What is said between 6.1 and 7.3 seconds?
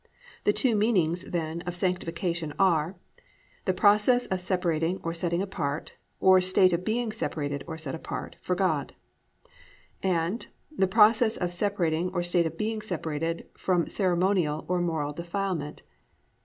or state of being